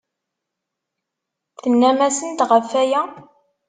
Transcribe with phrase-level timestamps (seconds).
[1.59, 3.01] Tennam-asent ɣef waya?